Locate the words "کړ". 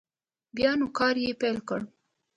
1.67-1.79